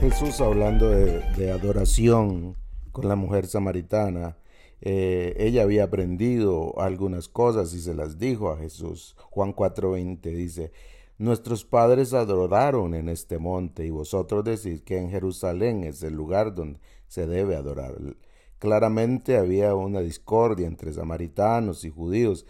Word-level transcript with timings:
Jesús 0.00 0.40
hablando 0.40 0.90
de, 0.90 1.50
adoración 1.52 2.56
con 2.92 3.08
la 3.08 3.14
mujer 3.14 3.46
samaritana, 3.46 4.36
eh, 4.80 5.34
ella 5.38 5.62
había 5.62 5.84
aprendido 5.84 6.80
algunas 6.80 7.28
cosas 7.28 7.74
y 7.74 7.80
se 7.80 7.94
las 7.94 8.18
dijo 8.18 8.50
a 8.50 8.56
Jesús. 8.56 9.16
Juan 9.30 9.54
4:20 9.54 10.20
dice, 10.34 10.72
Nuestros 11.18 11.64
padres 11.64 12.14
adoraron 12.14 12.94
en 12.94 13.08
este 13.08 13.38
monte 13.38 13.84
y 13.84 13.90
vosotros 13.90 14.44
decís 14.44 14.82
que 14.82 14.98
en 14.98 15.10
Jerusalén 15.10 15.84
es 15.84 16.02
el 16.02 16.14
lugar 16.14 16.54
donde 16.54 16.80
se 17.06 17.26
debe 17.26 17.54
adorar. 17.54 17.94
Claramente 18.58 19.36
había 19.36 19.74
una 19.74 20.00
discordia 20.00 20.66
entre 20.66 20.92
samaritanos 20.92 21.84
y 21.84 21.90
judíos 21.90 22.46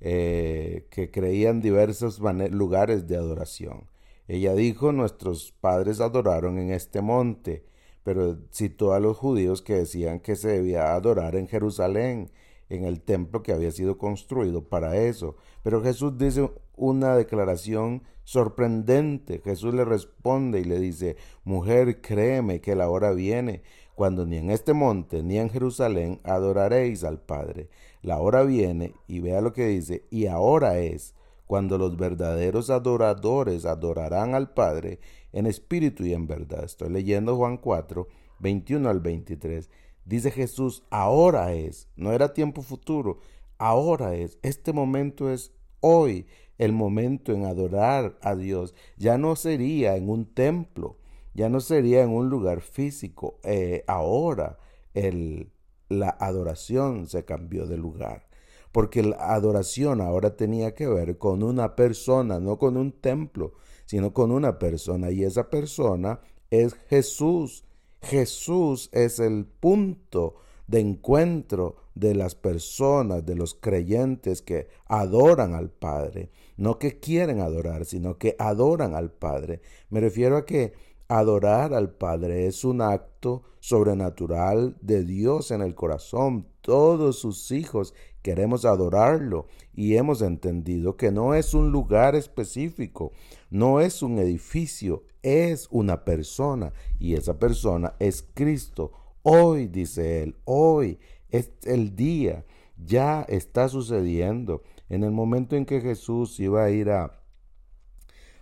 eh, 0.00 0.86
que 0.90 1.10
creían 1.10 1.60
diversos 1.60 2.20
lugares 2.50 3.08
de 3.08 3.16
adoración. 3.16 3.88
Ella 4.28 4.54
dijo, 4.54 4.92
nuestros 4.92 5.52
padres 5.60 6.00
adoraron 6.00 6.58
en 6.58 6.70
este 6.70 7.00
monte, 7.00 7.64
pero 8.04 8.38
citó 8.52 8.92
a 8.92 9.00
los 9.00 9.16
judíos 9.16 9.62
que 9.62 9.74
decían 9.74 10.20
que 10.20 10.36
se 10.36 10.48
debía 10.48 10.94
adorar 10.94 11.34
en 11.34 11.48
Jerusalén, 11.48 12.30
en 12.68 12.84
el 12.84 13.00
templo 13.00 13.42
que 13.42 13.52
había 13.52 13.70
sido 13.72 13.98
construido 13.98 14.68
para 14.68 14.96
eso. 14.96 15.36
Pero 15.62 15.82
Jesús 15.82 16.16
dice 16.18 16.50
una 16.76 17.16
declaración 17.16 18.02
sorprendente. 18.24 19.40
Jesús 19.42 19.74
le 19.74 19.84
responde 19.84 20.60
y 20.60 20.64
le 20.64 20.78
dice, 20.78 21.16
mujer, 21.44 22.00
créeme 22.00 22.60
que 22.60 22.76
la 22.76 22.90
hora 22.90 23.12
viene 23.12 23.62
cuando 23.98 24.24
ni 24.26 24.36
en 24.36 24.52
este 24.52 24.74
monte 24.74 25.24
ni 25.24 25.38
en 25.38 25.50
Jerusalén 25.50 26.20
adoraréis 26.22 27.02
al 27.02 27.18
Padre. 27.18 27.68
La 28.00 28.20
hora 28.20 28.44
viene 28.44 28.94
y 29.08 29.18
vea 29.18 29.40
lo 29.40 29.52
que 29.52 29.66
dice, 29.66 30.04
y 30.08 30.26
ahora 30.26 30.78
es 30.78 31.16
cuando 31.48 31.78
los 31.78 31.96
verdaderos 31.96 32.70
adoradores 32.70 33.64
adorarán 33.64 34.36
al 34.36 34.54
Padre 34.54 35.00
en 35.32 35.46
espíritu 35.46 36.04
y 36.04 36.12
en 36.12 36.28
verdad. 36.28 36.62
Estoy 36.62 36.90
leyendo 36.90 37.34
Juan 37.34 37.56
4, 37.56 38.06
21 38.38 38.88
al 38.88 39.00
23. 39.00 39.68
Dice 40.04 40.30
Jesús, 40.30 40.84
ahora 40.90 41.52
es, 41.52 41.88
no 41.96 42.12
era 42.12 42.32
tiempo 42.32 42.62
futuro, 42.62 43.18
ahora 43.58 44.14
es, 44.14 44.38
este 44.42 44.72
momento 44.72 45.28
es 45.28 45.50
hoy, 45.80 46.28
el 46.56 46.72
momento 46.72 47.32
en 47.32 47.46
adorar 47.46 48.16
a 48.22 48.36
Dios. 48.36 48.76
Ya 48.96 49.18
no 49.18 49.34
sería 49.34 49.96
en 49.96 50.08
un 50.08 50.24
templo, 50.24 50.97
ya 51.38 51.48
no 51.48 51.60
sería 51.60 52.02
en 52.02 52.10
un 52.10 52.28
lugar 52.28 52.60
físico, 52.60 53.38
eh, 53.44 53.84
ahora 53.86 54.58
el, 54.92 55.52
la 55.88 56.10
adoración 56.10 57.06
se 57.06 57.24
cambió 57.24 57.66
de 57.66 57.76
lugar 57.76 58.28
porque 58.72 59.02
la 59.02 59.16
adoración 59.16 60.00
ahora 60.00 60.36
tenía 60.36 60.74
que 60.74 60.86
ver 60.86 61.18
con 61.18 61.42
una 61.42 61.74
persona, 61.74 62.38
no 62.38 62.58
con 62.58 62.76
un 62.76 62.92
templo, 62.92 63.54
sino 63.86 64.12
con 64.12 64.30
una 64.30 64.58
persona, 64.58 65.10
y 65.10 65.24
esa 65.24 65.48
persona 65.50 66.20
es 66.50 66.74
Jesús. 66.88 67.64
Jesús 68.02 68.90
es 68.92 69.18
el 69.18 69.46
punto 69.46 70.36
de 70.66 70.80
encuentro 70.80 71.76
de 71.94 72.14
las 72.14 72.34
personas, 72.34 73.24
de 73.24 73.34
los 73.34 73.54
creyentes 73.54 74.42
que 74.42 74.68
adoran 74.86 75.54
al 75.54 75.70
Padre, 75.70 76.30
no 76.56 76.78
que 76.78 77.00
quieren 77.00 77.40
adorar, 77.40 77.86
sino 77.86 78.18
que 78.18 78.36
adoran 78.38 78.94
al 78.94 79.10
Padre. 79.10 79.62
Me 79.88 80.00
refiero 80.00 80.36
a 80.36 80.44
que 80.44 80.74
adorar 81.08 81.72
al 81.72 81.90
Padre 81.90 82.46
es 82.46 82.64
un 82.64 82.82
acto 82.82 83.42
sobrenatural 83.60 84.76
de 84.82 85.04
Dios 85.04 85.50
en 85.50 85.62
el 85.62 85.74
corazón. 85.74 86.46
Todos 86.60 87.18
sus 87.18 87.50
hijos 87.50 87.94
queremos 88.22 88.66
adorarlo 88.66 89.46
y 89.74 89.96
hemos 89.96 90.20
entendido 90.20 90.96
que 90.96 91.10
no 91.10 91.34
es 91.34 91.54
un 91.54 91.72
lugar 91.72 92.14
específico, 92.14 93.12
no 93.48 93.80
es 93.80 94.02
un 94.02 94.18
edificio, 94.18 95.04
es 95.22 95.66
una 95.70 96.04
persona 96.04 96.72
y 96.98 97.14
esa 97.14 97.38
persona 97.38 97.94
es 97.98 98.22
Cristo. 98.34 98.92
Hoy, 99.22 99.66
dice 99.66 100.22
él, 100.22 100.36
hoy 100.44 100.98
es 101.30 101.52
el 101.64 101.96
día, 101.96 102.44
ya 102.76 103.22
está 103.22 103.68
sucediendo. 103.68 104.62
En 104.90 105.04
el 105.04 105.10
momento 105.10 105.56
en 105.56 105.64
que 105.64 105.80
Jesús 105.80 106.38
iba 106.38 106.64
a 106.64 106.70
ir 106.70 106.90
a, 106.90 107.22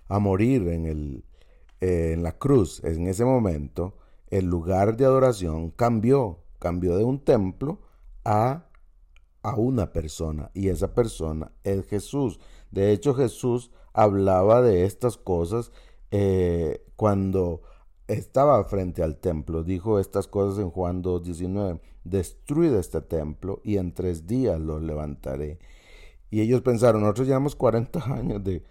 a 0.09 0.19
morir 0.19 0.69
en, 0.69 0.87
el, 0.87 1.25
eh, 1.81 2.13
en 2.15 2.23
la 2.23 2.33
cruz, 2.33 2.83
en 2.85 3.07
ese 3.07 3.25
momento, 3.25 3.95
el 4.29 4.47
lugar 4.47 4.97
de 4.97 5.05
adoración 5.05 5.71
cambió, 5.71 6.41
cambió 6.59 6.97
de 6.97 7.05
un 7.05 7.21
templo 7.21 7.81
a 8.25 8.67
a 9.47 9.55
una 9.55 9.93
persona 9.93 10.51
y 10.55 10.71
esa 10.71 10.93
persona 10.93 11.53
es 11.63 11.87
Jesús. 11.87 12.41
De 12.73 12.91
hecho 12.91 13.15
Jesús 13.15 13.71
hablaba 13.93 14.61
de 14.61 14.85
estas 14.85 15.17
cosas 15.17 15.71
eh, 16.11 16.85
cuando 16.97 17.63
estaba 18.09 18.65
frente 18.65 19.05
al 19.05 19.19
templo. 19.19 19.63
Dijo 19.63 20.01
estas 20.01 20.27
cosas 20.27 20.59
en 20.59 20.71
Juan 20.71 21.01
2.19. 21.01 21.81
Destruid 22.03 22.75
este 22.75 23.01
templo 23.03 23.61
y 23.63 23.77
en 23.77 23.95
tres 23.95 24.27
días 24.27 24.61
lo 24.61 24.81
levantaré. 24.81 25.61
Y 26.29 26.41
ellos 26.41 26.63
pensaron, 26.63 27.03
nosotros 27.03 27.29
llevamos 27.29 27.55
40 27.55 28.01
años 28.13 28.43
de, 28.43 28.65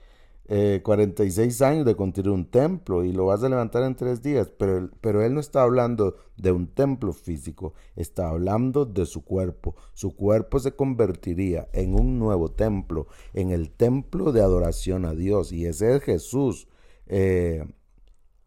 46 0.47 1.61
eh, 1.61 1.65
años 1.65 1.85
de 1.85 1.95
construir 1.95 2.29
un 2.29 2.45
templo 2.45 3.03
y 3.03 3.11
lo 3.11 3.25
vas 3.25 3.43
a 3.43 3.49
levantar 3.49 3.83
en 3.83 3.95
tres 3.95 4.21
días, 4.21 4.51
pero, 4.57 4.91
pero 5.01 5.23
él 5.23 5.33
no 5.33 5.39
está 5.39 5.63
hablando 5.63 6.17
de 6.37 6.51
un 6.51 6.67
templo 6.67 7.13
físico, 7.13 7.73
está 7.95 8.29
hablando 8.29 8.85
de 8.85 9.07
su 9.07 9.23
cuerpo. 9.23 9.75
Su 9.93 10.15
cuerpo 10.15 10.59
se 10.59 10.73
convertiría 10.73 11.67
en 11.73 11.95
un 11.95 12.19
nuevo 12.19 12.51
templo, 12.51 13.07
en 13.33 13.49
el 13.49 13.71
templo 13.71 14.31
de 14.31 14.41
adoración 14.41 15.05
a 15.05 15.13
Dios, 15.13 15.51
y 15.51 15.65
ese 15.65 15.95
es 15.95 16.03
Jesús. 16.03 16.67
Eh, 17.07 17.65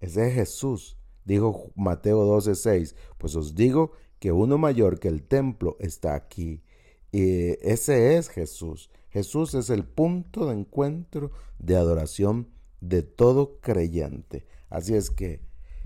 ese 0.01 0.29
es 0.29 0.35
Jesús. 0.35 0.97
Dijo 1.25 1.73
Mateo 1.75 2.25
12:6, 2.25 2.95
pues 3.19 3.35
os 3.35 3.55
digo 3.55 3.93
que 4.21 4.33
uno 4.33 4.57
mayor 4.57 4.99
que 4.99 5.09
el 5.09 5.23
templo 5.23 5.77
está 5.81 6.15
aquí. 6.15 6.63
Y 7.11 7.57
ese 7.69 8.17
es 8.17 8.29
Jesús. 8.29 8.91
Jesús 9.11 9.55
es 9.55 9.71
el 9.71 9.85
punto 9.85 10.47
de 10.47 10.55
encuentro 10.55 11.31
de 11.59 11.77
adoración 11.77 12.49
de 12.81 13.03
todo 13.03 13.59
creyente. 13.61 14.47
Así 14.69 14.95
es 14.95 15.11
que, 15.11 15.41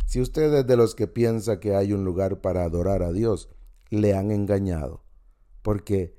si 0.07 0.21
usted 0.21 0.53
es 0.53 0.67
de 0.67 0.77
los 0.77 0.95
que 0.95 1.07
piensa 1.07 1.61
que 1.61 1.75
hay 1.75 1.93
un 1.93 2.05
lugar 2.05 2.41
para 2.41 2.65
adorar 2.65 3.03
a 3.03 3.13
Dios, 3.13 3.49
le 3.91 4.15
han 4.15 4.31
engañado, 4.31 5.05
porque 5.63 6.19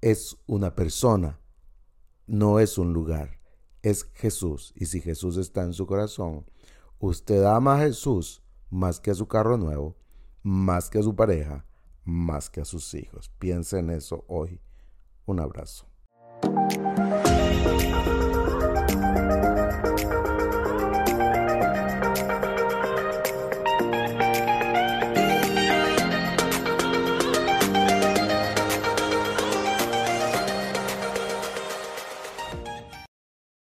es 0.00 0.36
una 0.46 0.74
persona, 0.74 1.40
no 2.26 2.60
es 2.60 2.78
un 2.78 2.92
lugar, 2.92 3.40
es 3.82 4.04
Jesús. 4.14 4.72
Y 4.76 4.86
si 4.86 5.00
Jesús 5.00 5.36
está 5.36 5.62
en 5.62 5.72
su 5.72 5.86
corazón, 5.86 6.44
usted 6.98 7.44
ama 7.44 7.76
a 7.76 7.80
Jesús 7.80 8.42
más 8.70 9.00
que 9.00 9.10
a 9.10 9.14
su 9.14 9.26
carro 9.26 9.56
nuevo, 9.56 9.96
más 10.42 10.90
que 10.90 10.98
a 10.98 11.02
su 11.02 11.16
pareja, 11.16 11.64
más 12.04 12.50
que 12.50 12.60
a 12.60 12.64
sus 12.64 12.94
hijos. 12.94 13.30
Piensa 13.38 13.78
en 13.78 13.90
eso 13.90 14.24
hoy. 14.28 14.60
Un 15.26 15.40
abrazo. 15.40 15.87
Thank 16.42 16.72
you. 16.76 16.97